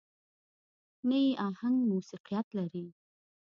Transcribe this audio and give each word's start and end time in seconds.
نه 1.09 1.17
يې 1.25 1.31
اهنګ 1.47 1.77
موسيقيت 1.89 2.47
لري. 2.57 2.85